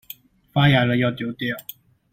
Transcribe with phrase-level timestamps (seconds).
[0.51, 1.55] 發芽了要丟掉